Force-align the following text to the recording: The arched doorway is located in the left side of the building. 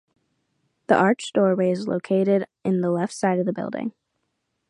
The 0.87 0.95
arched 0.95 1.35
doorway 1.35 1.69
is 1.69 1.87
located 1.87 2.47
in 2.63 2.81
the 2.81 2.89
left 2.89 3.13
side 3.13 3.37
of 3.37 3.45
the 3.45 3.53
building. 3.53 3.93